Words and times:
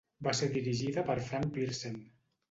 Va 0.27 0.31
ser 0.37 0.47
dirigida 0.53 1.03
per 1.09 1.15
Frank 1.27 1.51
Pierson. 1.59 2.01